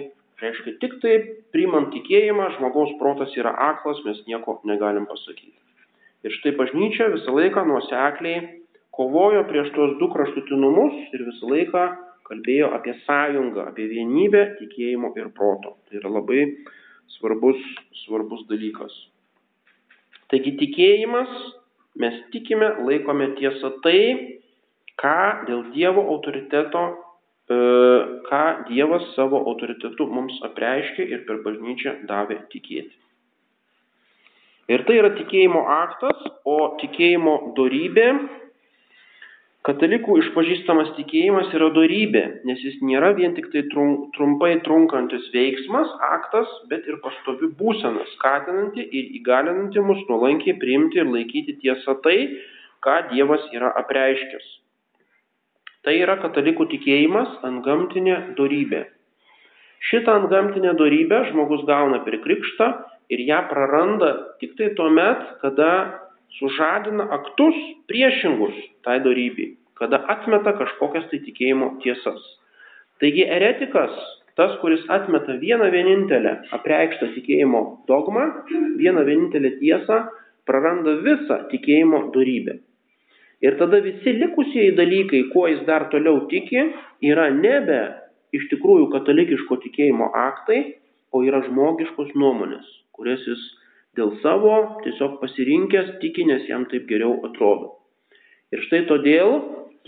reiškia 0.43 0.75
tik 0.81 1.00
tai 1.03 1.15
priimant 1.55 1.93
tikėjimą, 1.95 2.51
žmogaus 2.57 2.91
protas 3.00 3.31
yra 3.39 3.55
aklas, 3.71 4.03
mes 4.07 4.19
nieko 4.27 4.59
negalim 4.67 5.07
pasakyti. 5.07 5.55
Ir 6.25 6.33
štai 6.39 6.55
bažnyčia 6.57 7.12
visą 7.13 7.36
laiką 7.36 7.65
nuosekliai 7.67 8.41
kovojo 8.97 9.43
prieš 9.50 9.69
tuos 9.75 9.97
du 10.01 10.09
kraštutinumus 10.13 11.13
ir 11.13 11.25
visą 11.27 11.51
laiką 11.51 11.83
kalbėjo 12.27 12.71
apie 12.75 12.95
sąjungą, 13.05 13.69
apie 13.71 13.86
vienybę 13.91 14.43
tikėjimo 14.57 15.13
ir 15.19 15.29
proto. 15.38 15.77
Tai 15.88 16.00
yra 16.01 16.12
labai 16.17 16.41
svarbus, 17.17 17.62
svarbus 18.03 18.43
dalykas. 18.50 18.93
Taigi 20.31 20.57
tikėjimas, 20.59 21.31
mes 22.01 22.17
tikime, 22.33 22.74
laikome 22.89 23.31
tiesą 23.38 23.71
tai, 23.86 24.01
ką 25.00 25.19
dėl 25.47 25.67
Dievo 25.75 26.03
autoriteto, 26.15 26.83
e, 27.47 27.59
ką 28.27 28.43
Dievas 28.67 29.05
savo 29.15 29.39
autoritetu 29.47 30.09
mums 30.12 30.41
apreiškė 30.50 31.07
ir 31.13 31.24
per 31.29 31.39
bažnyčią 31.45 32.01
davė 32.09 32.41
tikėti. 32.51 32.91
Ir 34.67 34.83
tai 34.88 34.97
yra 35.00 35.13
tikėjimo 35.15 35.62
aktas, 35.77 36.25
o 36.43 36.57
tikėjimo 36.81 37.38
darybė 37.55 38.09
Katalikų 39.67 40.13
išpažįstamas 40.21 40.93
tikėjimas 40.95 41.50
yra 41.57 41.67
darybė, 41.75 42.21
nes 42.47 42.62
jis 42.63 42.77
nėra 42.88 43.09
vien 43.17 43.33
tik 43.36 43.50
tai 43.51 43.65
trumpai 43.67 44.53
trunkantis 44.63 45.25
veiksmas, 45.33 45.89
aktas, 46.07 46.53
bet 46.71 46.88
ir 46.88 47.01
pastovi 47.03 47.50
būsena, 47.59 48.05
skatinanti 48.13 48.86
ir 48.86 49.09
įgalinanti 49.19 49.83
mus 49.83 50.00
nuolankiai 50.07 50.55
priimti 50.62 51.01
ir 51.01 51.12
laikyti 51.12 51.57
tiesą 51.65 51.97
tai, 52.05 52.15
ką 52.79 52.95
Dievas 53.12 53.43
yra 53.51 53.74
apreiškęs. 53.81 54.47
Tai 55.83 56.00
yra 56.00 56.15
katalikų 56.24 56.69
tikėjimas 56.71 57.36
ant 57.50 57.59
gamtinė 57.67 58.15
darybė. 58.39 58.86
Šitą 59.91 60.15
ant 60.21 60.31
gamtinę 60.31 60.77
darybę 60.79 61.25
žmogus 61.33 61.67
gauna 61.67 62.00
per 62.07 62.21
krikštą 62.24 62.71
ir 63.10 63.24
ją 63.28 63.40
praranda 63.50 64.12
tik 64.42 64.58
tai 64.58 64.74
tuo 64.76 64.90
met, 64.90 65.24
kada 65.42 65.72
sužadina 66.40 67.08
aktus 67.18 67.56
priešingus 67.88 68.56
tai 68.84 69.00
darybei, 69.06 69.56
kada 69.80 70.04
atmeta 70.14 70.54
kažkokias 70.60 71.08
tai 71.12 71.22
tikėjimo 71.26 71.78
tiesas. 71.84 72.22
Taigi 73.02 73.26
eretikas, 73.30 73.94
tas, 74.38 74.56
kuris 74.62 74.84
atmeta 74.90 75.38
vieną 75.42 75.70
vienintelę 75.74 76.34
apreikštą 76.58 77.12
tikėjimo 77.16 77.62
dogmą, 77.90 78.26
vieną 78.82 79.06
vienintelę 79.06 79.56
tiesą, 79.62 80.06
praranda 80.48 80.98
visą 81.06 81.44
tikėjimo 81.52 82.08
darybę. 82.16 82.58
Ir 83.46 83.58
tada 83.60 83.78
visi 83.86 84.16
likusieji 84.18 84.74
dalykai, 84.78 85.28
kuo 85.30 85.46
jis 85.52 85.62
dar 85.68 85.86
toliau 85.92 86.24
tiki, 86.32 86.64
yra 87.06 87.30
nebe 87.30 87.82
iš 88.34 88.48
tikrųjų 88.52 88.90
katalikiško 88.96 89.60
tikėjimo 89.66 90.10
aktai, 90.18 90.62
o 91.14 91.22
yra 91.24 91.44
žmogiškos 91.46 92.16
nuomonės, 92.18 92.66
kurias 92.98 93.24
jis 93.27 93.44
dėl 93.98 94.13
savo 94.24 94.56
tiesiog 94.84 95.20
pasirinkęs 95.22 95.96
tiki, 96.01 96.25
nes 96.30 96.46
jam 96.50 96.68
taip 96.72 96.86
geriau 96.89 97.18
atrodo. 97.27 97.74
Ir 98.54 98.62
štai 98.68 98.86
todėl 98.89 99.34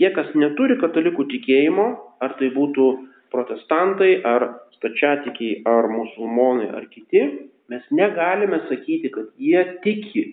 tie, 0.00 0.10
kas 0.16 0.32
neturi 0.34 0.78
katalikų 0.80 1.26
tikėjimo, 1.34 1.86
ar 2.24 2.36
tai 2.40 2.50
būtų 2.54 2.88
protestantai, 3.32 4.18
ar 4.26 4.48
stačiatikiai, 4.78 5.62
ar 5.68 5.88
musulmonai, 5.92 6.68
ar 6.74 6.88
kiti, 6.92 7.22
mes 7.70 7.84
negalime 7.94 8.62
sakyti, 8.68 9.12
kad 9.14 9.30
jie 9.38 9.64
tiki 9.84 10.30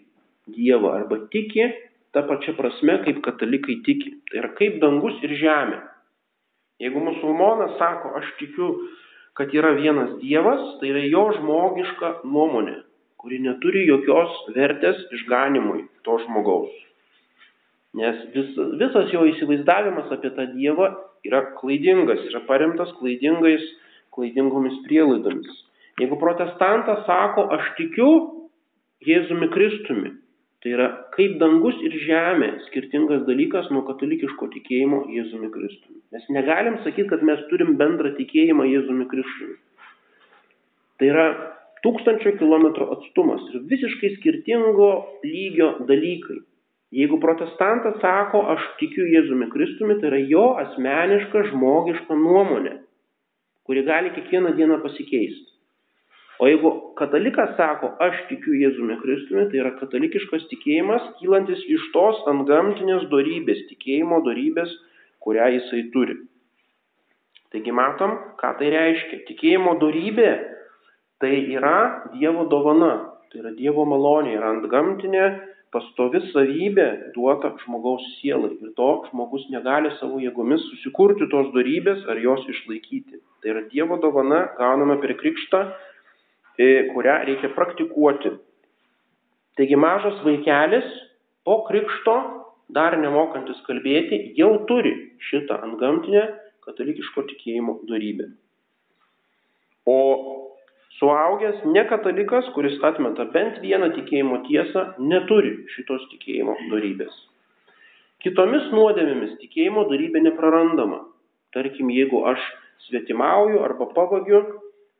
Dievą 0.47 0.93
arba 0.95 1.17
tiki 1.27 1.65
tą 2.15 2.23
pačią 2.23 2.53
prasme, 2.55 3.01
kaip 3.03 3.17
katalikai 3.25 3.81
tiki. 3.83 4.13
Tai 4.29 4.37
yra 4.41 4.53
kaip 4.55 4.77
dangus 4.79 5.17
ir 5.27 5.33
žemė. 5.41 5.81
Jeigu 6.79 7.01
musulmonas 7.03 7.73
sako, 7.81 8.13
aš 8.19 8.29
tikiu, 8.39 8.69
kad 9.37 9.53
yra 9.53 9.75
vienas 9.77 10.17
Dievas, 10.21 10.63
tai 10.81 10.91
yra 10.91 11.05
jo 11.07 11.27
žmogiška 11.37 12.19
nuomonė 12.25 12.81
kuri 13.27 13.41
neturi 13.43 13.81
jokios 13.89 14.35
vertės 14.55 14.99
išganimui 15.17 15.81
to 16.07 16.17
žmogaus. 16.23 16.71
Nes 17.97 18.21
vis, 18.31 18.53
visas 18.79 19.09
jo 19.11 19.25
įsivaizdavimas 19.27 20.11
apie 20.13 20.31
tą 20.37 20.45
Dievą 20.53 20.91
yra 21.27 21.41
klaidingas, 21.57 22.21
yra 22.29 22.43
paremtas 22.47 22.93
klaidingais, 23.01 23.63
klaidingomis 24.15 24.77
prielaidomis. 24.85 25.63
Jeigu 25.99 26.19
protestantas 26.21 27.03
sako, 27.09 27.47
aš 27.57 27.73
tikiu 27.79 28.07
Jėzumi 29.03 29.49
Kristumi, 29.53 30.13
tai 30.63 30.73
yra 30.73 30.87
kaip 31.13 31.37
dangus 31.41 31.77
ir 31.85 31.93
žemė 32.05 32.49
skirtingas 32.67 33.25
dalykas 33.27 33.69
nuo 33.73 33.83
katalikiško 33.87 34.49
tikėjimo 34.55 35.03
Jėzumi 35.13 35.51
Kristumi. 35.53 36.01
Mes 36.15 36.25
negalim 36.33 36.79
sakyti, 36.85 37.09
kad 37.11 37.25
mes 37.29 37.43
turim 37.51 37.75
bendrą 37.77 38.15
tikėjimą 38.17 38.65
Jėzumi 38.71 39.05
Kristumi. 39.11 39.57
Tai 40.97 41.09
yra 41.11 41.27
tūkstančio 41.85 42.33
kilometrų 42.39 42.87
atstumas 42.95 43.43
ir 43.53 43.65
visiškai 43.69 44.15
skirtingo 44.17 44.91
lygio 45.25 45.75
dalykai. 45.89 46.39
Jeigu 46.95 47.19
protestantas 47.19 47.99
sako, 48.01 48.45
aš 48.53 48.63
tikiu 48.79 49.05
Jėzumi 49.11 49.49
Kristumi, 49.51 49.99
tai 49.99 50.09
yra 50.09 50.21
jo 50.23 50.45
asmeniška 50.61 51.43
žmogiška 51.51 52.15
nuomonė, 52.15 52.77
kuri 53.67 53.83
gali 53.85 54.13
kiekvieną 54.15 54.55
dieną 54.57 54.79
pasikeisti. 54.85 55.56
O 56.37 56.47
jeigu 56.49 56.71
katalikas 56.99 57.55
sako, 57.57 57.95
aš 58.03 58.19
tikiu 58.29 58.53
Jėzumi 58.59 58.99
Kristumi, 59.01 59.47
tai 59.49 59.63
yra 59.63 59.71
katalikiškas 59.79 60.45
tikėjimas, 60.51 61.07
kylantis 61.21 61.63
iš 61.65 61.87
tos 61.95 62.19
antgamtinės 62.29 63.07
darybės, 63.13 63.63
tikėjimo 63.71 64.21
darybės, 64.27 64.75
kurią 65.25 65.49
jisai 65.55 65.87
turi. 65.95 66.19
Taigi 67.53 67.73
matom, 67.73 68.13
ką 68.37 68.53
tai 68.59 68.69
reiškia. 68.75 69.23
Tikėjimo 69.31 69.79
darybė 69.81 70.29
Tai 71.19 71.33
yra 71.33 72.05
Dievo 72.13 72.45
dovana, 72.45 73.09
tai 73.31 73.39
yra 73.41 73.51
Dievo 73.57 73.87
malonė, 73.89 74.35
yra 74.37 74.51
antgamtinė 74.53 75.23
pastovi 75.73 76.19
savybė 76.29 76.85
duota 77.15 77.55
žmogaus 77.63 78.03
sielai. 78.19 78.51
Ir 78.61 78.75
to 78.77 78.89
žmogus 79.07 79.47
negali 79.49 79.89
savo 79.97 80.21
jėgomis 80.21 80.61
susikurti 80.67 81.25
tos 81.31 81.49
darybės 81.55 82.05
ar 82.05 82.21
jos 82.21 82.45
išlaikyti. 82.53 83.17
Tai 83.41 83.49
yra 83.55 83.63
Dievo 83.71 83.97
dovana 84.03 84.43
gaunama 84.59 84.99
per 85.01 85.15
krikštą, 85.17 85.63
kurią 86.93 87.17
reikia 87.29 87.51
praktikuoti. 87.55 88.33
Taigi 89.57 89.77
mažas 89.79 90.17
vaikelis 90.25 90.87
po 91.45 91.61
krikšto, 91.69 92.15
dar 92.73 92.97
nemokantis 92.99 93.59
kalbėti, 93.67 94.33
jau 94.37 94.51
turi 94.69 94.93
šitą 95.29 95.61
antgamtinę 95.65 96.25
katalikiško 96.65 97.23
tikėjimo 97.31 97.79
darybę. 97.89 98.27
O 99.87 99.97
Suaugęs 100.97 101.61
nekatalikas, 101.69 102.47
kuris 102.55 102.79
atmeta 102.87 103.27
bent 103.33 103.59
vieną 103.61 103.91
tikėjimo 103.93 104.39
tiesą, 104.47 104.83
neturi 104.97 105.51
šitos 105.75 106.07
tikėjimo 106.09 106.55
darybės. 106.71 107.13
Kitomis 108.25 108.65
nuodėmėmis 108.73 109.35
tikėjimo 109.43 109.83
darybė 109.91 110.23
neprarandama. 110.25 111.03
Tarkim, 111.53 111.91
jeigu 111.93 112.23
aš 112.31 112.41
svetimauju 112.87 113.61
arba 113.61 113.85
pavagiu, 113.93 114.41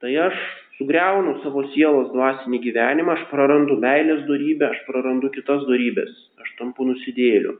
tai 0.02 0.14
aš 0.28 0.38
sugriaunu 0.78 1.38
savo 1.44 1.64
sielos 1.74 2.12
dvasinį 2.14 2.62
gyvenimą, 2.64 3.18
aš 3.18 3.26
prarandu 3.32 3.78
meilės 3.82 4.24
darybę, 4.30 4.70
aš 4.72 4.82
prarandu 4.90 5.32
kitas 5.34 5.66
darybės, 5.70 6.12
aš 6.44 6.54
tampu 6.62 6.86
nusidėliu. 6.88 7.58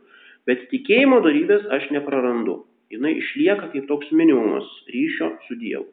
Bet 0.48 0.68
tikėjimo 0.72 1.20
darybės 1.26 1.66
aš 1.76 1.90
neprarandu. 1.96 2.62
Jis 2.94 3.04
išlieka 3.04 3.68
kaip 3.74 3.88
toks 3.90 4.12
minimumas 4.16 4.68
ryšio 4.88 5.34
su 5.48 5.58
Dievu. 5.60 5.90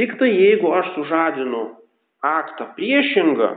Tik 0.00 0.14
tai 0.20 0.30
jeigu 0.30 0.70
aš 0.72 0.94
sužadinu 0.94 1.64
aktą 2.24 2.70
priešingą 2.78 3.50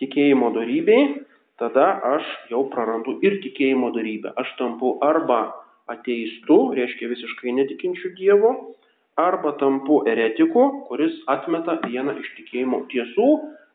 tikėjimo 0.00 0.50
darybei, 0.56 1.22
tada 1.60 2.00
aš 2.16 2.26
jau 2.50 2.64
prarandu 2.72 3.18
ir 3.22 3.38
tikėjimo 3.44 3.92
darybę. 3.94 4.32
Aš 4.42 4.56
tampu 4.58 4.96
arba 5.04 5.52
ateistu, 5.92 6.58
reiškia 6.74 7.12
visiškai 7.12 7.54
netikinčių 7.60 8.14
Dievo, 8.18 8.52
arba 9.18 9.52
tampu 9.58 10.02
eretiku, 10.06 10.86
kuris 10.88 11.16
atmeta 11.30 11.78
vieną 11.84 12.14
iš 12.22 12.30
tikėjimo 12.38 12.84
tiesų, 12.92 13.28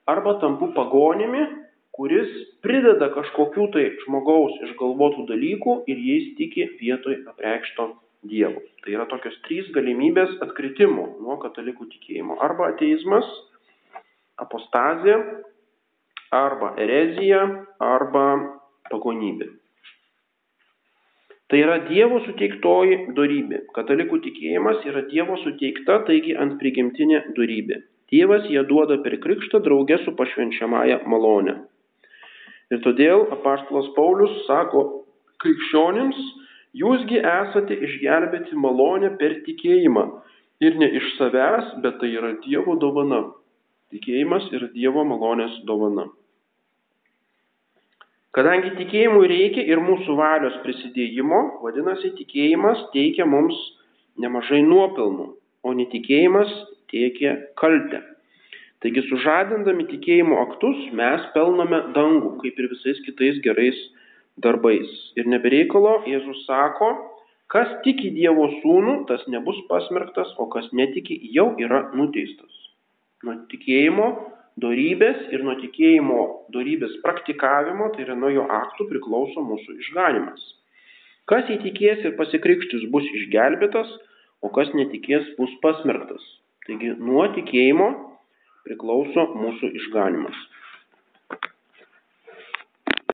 arba 0.10 0.38
tampu 0.42 0.72
pagonimi, 0.78 1.44
kuris 1.94 2.32
prideda 2.66 3.12
kažkokių 3.14 3.68
tai 3.76 3.86
žmogaus 4.06 4.56
išgalvotų 4.70 5.28
dalykų 5.30 5.76
ir 5.92 6.00
jais 6.10 6.32
tiki 6.40 6.70
vietoj 6.80 7.20
apreikšto 7.34 7.92
Dievu. 8.24 8.62
Tai 8.80 8.94
yra 8.96 9.04
tokios 9.12 9.36
trys 9.44 9.68
galimybės 9.76 10.38
atkritimo 10.46 11.10
nuo 11.20 11.36
katalikų 11.42 11.90
tikėjimo. 11.92 12.38
Arba 12.40 12.70
ateizmas, 12.72 13.28
apostazija, 14.40 15.18
arba 16.32 16.72
erezija, 16.80 17.42
arba 17.84 18.24
pagonybė. 18.88 19.50
Tai 21.52 21.60
yra 21.60 21.80
Dievo 21.90 22.22
suteiktoji 22.26 23.00
darybė. 23.18 23.64
Katalikų 23.76 24.22
tikėjimas 24.24 24.86
yra 24.90 25.04
Dievo 25.10 25.38
suteikta, 25.44 26.00
taigi 26.08 26.38
ant 26.40 26.56
prigimtinė 26.62 27.24
darybė. 27.38 27.82
Dievas 28.14 28.46
ją 28.52 28.64
duoda 28.70 29.00
per 29.04 29.18
krikštą 29.22 29.60
draugę 29.66 29.98
su 30.06 30.14
pašvenčiamąją 30.18 31.02
malonę. 31.10 31.58
Ir 32.72 32.82
todėl 32.86 33.28
apaštalas 33.36 33.92
Paulius 33.98 34.40
sako 34.48 34.86
krikščionims, 35.44 36.22
Jūsgi 36.74 37.20
esate 37.22 37.76
išgelbėti 37.86 38.58
malonę 38.58 39.12
per 39.20 39.36
tikėjimą. 39.46 40.04
Ir 40.66 40.78
ne 40.82 40.88
iš 40.98 41.12
savęs, 41.20 41.68
bet 41.84 42.00
tai 42.02 42.10
yra 42.18 42.32
Dievo 42.42 42.74
dovana. 42.82 43.20
Tikėjimas 43.94 44.48
yra 44.58 44.72
Dievo 44.74 45.04
malonės 45.06 45.60
dovana. 45.70 46.08
Kadangi 48.34 48.72
tikėjimui 48.80 49.28
reikia 49.30 49.62
ir 49.70 49.82
mūsų 49.86 50.16
valios 50.18 50.56
prisidėjimo, 50.64 51.42
vadinasi, 51.62 52.16
tikėjimas 52.18 52.80
teikia 52.96 53.28
mums 53.30 53.54
nemažai 54.18 54.64
nuopelnų, 54.66 55.28
o 55.62 55.74
netikėjimas 55.78 56.50
teikia 56.90 57.36
kaltę. 57.62 58.02
Taigi 58.82 59.04
sužadindami 59.06 59.86
tikėjimo 59.92 60.42
aktus 60.42 60.82
mes 60.98 61.30
pelnome 61.36 61.80
dangų, 61.96 62.34
kaip 62.42 62.58
ir 62.58 62.72
visais 62.74 62.98
kitais 63.06 63.38
gerais 63.46 63.78
darbais. 64.42 64.90
Ir 65.16 65.30
nebereikalo 65.30 66.00
Jėzus 66.10 66.42
sako, 66.48 66.90
kas 67.54 67.70
tiki 67.86 68.10
Dievo 68.18 68.50
sūnų, 68.58 69.04
tas 69.14 69.24
nebus 69.30 69.62
pasmerktas, 69.70 70.34
o 70.42 70.50
kas 70.50 70.68
netiki, 70.74 71.22
jau 71.38 71.52
yra 71.62 71.86
nuteistas. 71.94 72.52
Nuo 73.24 73.38
tikėjimo 73.54 74.10
dorybės 74.62 75.30
ir 75.34 75.44
nuo 75.46 75.56
tikėjimo 75.62 76.20
dorybės 76.54 76.98
praktikavimo, 77.06 77.90
tai 77.94 78.06
yra 78.06 78.18
nuo 78.18 78.30
jo 78.34 78.46
aktų 78.62 78.88
priklauso 78.92 79.44
mūsų 79.46 79.78
išganimas. 79.82 80.44
Kas 81.30 81.48
įtikės 81.50 82.04
ir 82.04 82.18
pasikrikštis 82.20 82.90
bus 82.94 83.08
išgelbėtas, 83.22 83.90
o 84.44 84.52
kas 84.54 84.74
netikės 84.76 85.30
bus 85.38 85.54
pasmerktas. 85.64 86.24
Taigi 86.68 86.94
nuo 87.00 87.26
tikėjimo 87.36 87.90
priklauso 88.68 89.30
mūsų 89.40 89.72
išganimas. 89.80 90.36